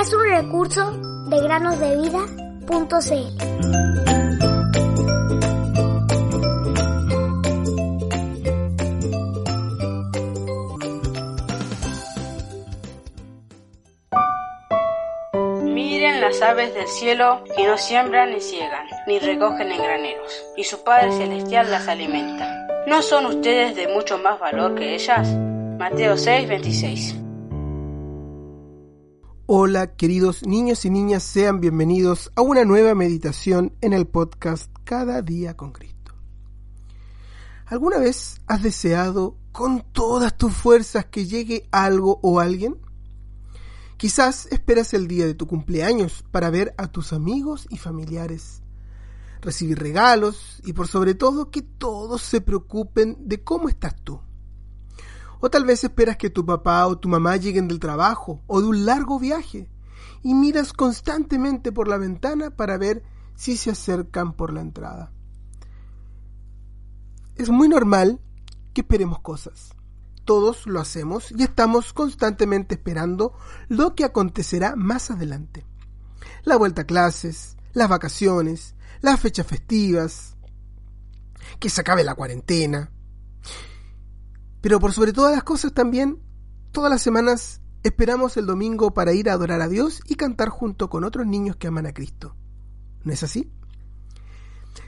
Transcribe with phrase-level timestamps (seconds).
[0.00, 0.92] es un recurso
[1.28, 3.46] de granosdevida.cl.
[16.20, 20.82] Las aves del cielo que no siembran ni ciegan, ni recogen en graneros, y su
[20.82, 22.66] Padre Celestial las alimenta.
[22.88, 25.28] ¿No son ustedes de mucho más valor que ellas?
[25.78, 27.25] Mateo 6, 26.
[29.48, 35.22] Hola queridos niños y niñas, sean bienvenidos a una nueva meditación en el podcast Cada
[35.22, 36.14] día con Cristo.
[37.64, 42.76] ¿Alguna vez has deseado con todas tus fuerzas que llegue algo o alguien?
[43.96, 48.62] Quizás esperas el día de tu cumpleaños para ver a tus amigos y familiares,
[49.40, 54.20] recibir regalos y por sobre todo que todos se preocupen de cómo estás tú.
[55.40, 58.66] O tal vez esperas que tu papá o tu mamá lleguen del trabajo o de
[58.66, 59.70] un largo viaje
[60.22, 63.02] y miras constantemente por la ventana para ver
[63.34, 65.12] si se acercan por la entrada.
[67.36, 68.20] Es muy normal
[68.72, 69.74] que esperemos cosas.
[70.24, 73.34] Todos lo hacemos y estamos constantemente esperando
[73.68, 75.64] lo que acontecerá más adelante.
[76.42, 80.36] La vuelta a clases, las vacaciones, las fechas festivas,
[81.60, 82.90] que se acabe la cuarentena.
[84.66, 86.20] Pero por sobre todas las cosas también,
[86.72, 90.90] todas las semanas esperamos el domingo para ir a adorar a Dios y cantar junto
[90.90, 92.34] con otros niños que aman a Cristo.
[93.04, 93.48] ¿No es así?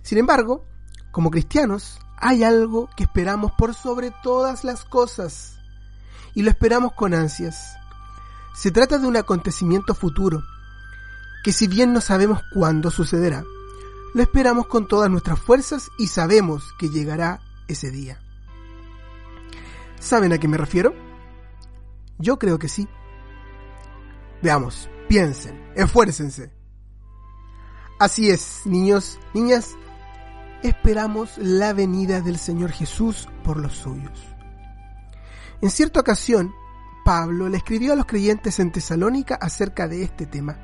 [0.00, 0.64] Sin embargo,
[1.12, 5.58] como cristianos, hay algo que esperamos por sobre todas las cosas
[6.32, 7.76] y lo esperamos con ansias.
[8.54, 10.42] Se trata de un acontecimiento futuro
[11.44, 13.44] que si bien no sabemos cuándo sucederá,
[14.14, 18.18] lo esperamos con todas nuestras fuerzas y sabemos que llegará ese día.
[20.00, 20.94] ¿Saben a qué me refiero?
[22.18, 22.88] Yo creo que sí.
[24.42, 26.50] Veamos, piensen, esfuércense.
[27.98, 29.74] Así es, niños, niñas,
[30.62, 34.22] esperamos la venida del Señor Jesús por los suyos.
[35.62, 36.54] En cierta ocasión,
[37.04, 40.58] Pablo le escribió a los creyentes en Tesalónica acerca de este tema,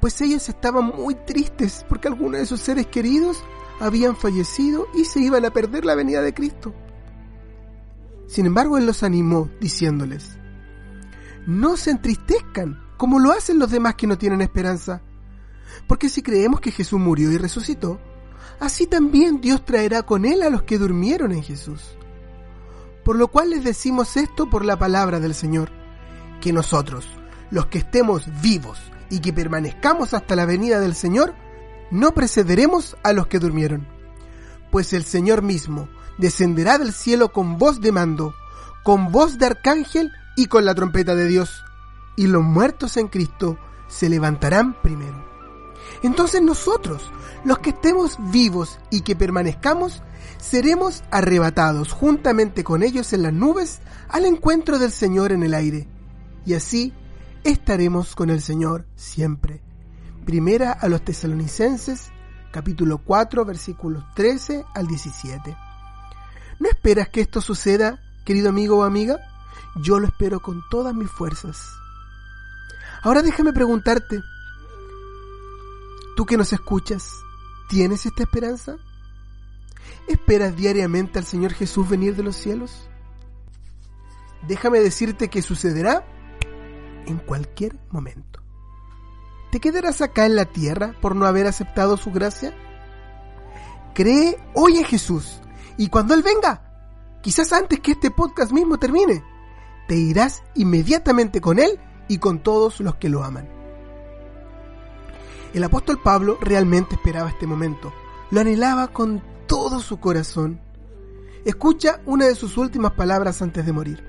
[0.00, 3.42] pues ellos estaban muy tristes porque algunos de sus seres queridos
[3.80, 6.74] habían fallecido y se iban a perder la venida de Cristo.
[8.26, 10.38] Sin embargo, él los animó, diciéndoles,
[11.46, 15.02] no se entristezcan como lo hacen los demás que no tienen esperanza,
[15.86, 18.00] porque si creemos que Jesús murió y resucitó,
[18.60, 21.96] así también Dios traerá con él a los que durmieron en Jesús.
[23.04, 25.70] Por lo cual les decimos esto por la palabra del Señor,
[26.40, 27.06] que nosotros,
[27.50, 28.78] los que estemos vivos
[29.10, 31.34] y que permanezcamos hasta la venida del Señor,
[31.90, 33.86] no precederemos a los que durmieron.
[34.70, 35.88] Pues el Señor mismo
[36.18, 38.34] descenderá del cielo con voz de mando,
[38.82, 41.64] con voz de arcángel y con la trompeta de Dios,
[42.16, 43.58] y los muertos en Cristo
[43.88, 45.24] se levantarán primero.
[46.02, 47.02] Entonces nosotros,
[47.44, 50.02] los que estemos vivos y que permanezcamos,
[50.38, 55.88] seremos arrebatados juntamente con ellos en las nubes al encuentro del Señor en el aire.
[56.46, 56.92] Y así
[57.42, 59.62] estaremos con el Señor siempre.
[60.24, 62.08] Primera a los tesalonicenses,
[62.50, 65.56] capítulo 4, versículos 13 al 17.
[66.58, 69.18] ¿No esperas que esto suceda, querido amigo o amiga?
[69.76, 71.68] Yo lo espero con todas mis fuerzas.
[73.02, 74.20] Ahora déjame preguntarte,
[76.14, 77.24] Tú que nos escuchas,
[77.68, 78.76] ¿tienes esta esperanza?
[80.06, 82.88] ¿Esperas diariamente al Señor Jesús venir de los cielos?
[84.46, 86.06] Déjame decirte que sucederá
[87.06, 88.40] en cualquier momento.
[89.50, 92.54] ¿Te quedarás acá en la tierra por no haber aceptado su gracia?
[93.92, 95.40] Cree hoy en Jesús
[95.76, 96.62] y cuando Él venga,
[97.22, 99.22] quizás antes que este podcast mismo termine,
[99.88, 101.78] te irás inmediatamente con Él
[102.08, 103.48] y con todos los que lo aman.
[105.52, 107.92] El apóstol Pablo realmente esperaba este momento,
[108.30, 110.60] lo anhelaba con todo su corazón.
[111.44, 114.04] Escucha una de sus últimas palabras antes de morir.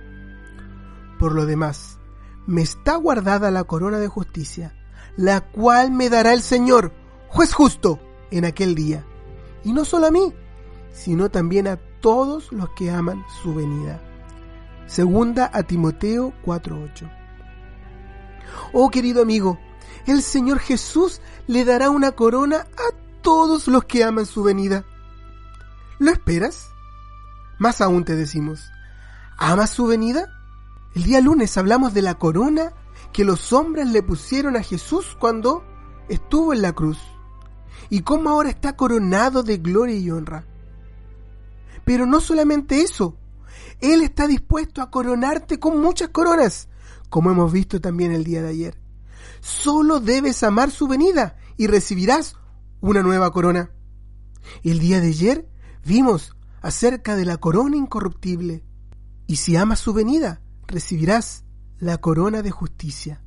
[1.19, 1.99] Por lo demás,
[2.47, 4.75] me está guardada la corona de justicia,
[5.17, 6.93] la cual me dará el Señor,
[7.27, 7.99] juez justo,
[8.31, 9.05] en aquel día.
[9.63, 10.33] Y no solo a mí,
[10.95, 14.01] sino también a todos los que aman su venida.
[14.87, 17.11] Segunda a Timoteo 4:8.
[18.73, 19.59] Oh querido amigo,
[20.07, 24.85] el Señor Jesús le dará una corona a todos los que aman su venida.
[25.99, 26.69] ¿Lo esperas?
[27.59, 28.71] Más aún te decimos,
[29.37, 30.27] ¿amas su venida?
[30.93, 32.71] El día lunes hablamos de la corona
[33.11, 35.63] que los hombres le pusieron a Jesús cuando
[36.07, 36.99] estuvo en la cruz
[37.89, 40.45] y cómo ahora está coronado de gloria y honra.
[41.85, 43.17] Pero no solamente eso,
[43.79, 46.67] Él está dispuesto a coronarte con muchas coronas,
[47.09, 48.77] como hemos visto también el día de ayer.
[49.39, 52.35] Solo debes amar su venida y recibirás
[52.81, 53.71] una nueva corona.
[54.63, 55.47] El día de ayer
[55.85, 58.63] vimos acerca de la corona incorruptible.
[59.27, 61.43] Y si amas su venida, recibirás
[61.77, 63.21] la corona de justicia.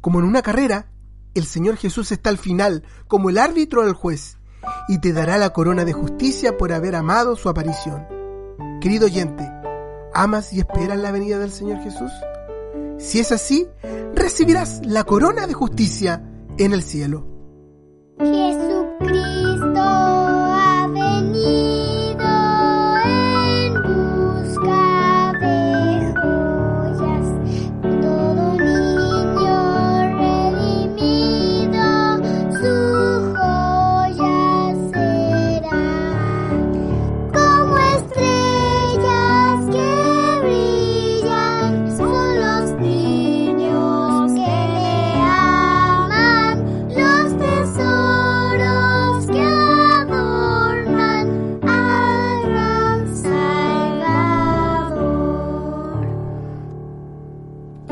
[0.00, 0.90] Como en una carrera,
[1.34, 4.37] el Señor Jesús está al final, como el árbitro del juez,
[4.88, 8.06] y te dará la corona de justicia por haber amado su aparición.
[8.80, 9.48] Querido oyente,
[10.14, 12.10] ¿amas y esperas la venida del Señor Jesús?
[12.98, 13.68] Si es así,
[14.14, 16.22] recibirás la corona de justicia
[16.58, 17.24] en el cielo.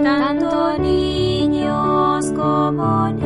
[0.02, 3.25] tanto niños como niños.